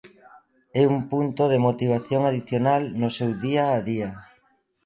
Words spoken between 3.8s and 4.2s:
día.